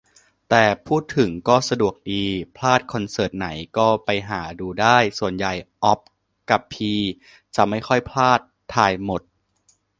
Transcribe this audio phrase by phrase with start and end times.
[0.49, 2.23] แต่พูดถึงก็สะดวกดี
[2.57, 5.99] พลาดคอนเสิร์ตไหน ก็ไปหาดูได้ ส่วนใหญ่อ๊อบ
[6.49, 6.93] กะพี
[7.55, 8.39] จะไม่ค่อยพลาด
[8.73, 9.21] ถ่ายหมด